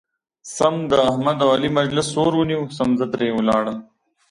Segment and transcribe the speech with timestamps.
[0.55, 3.77] سم د احمد او علي مجلس سور ونیو سم زه ترې ولاړم.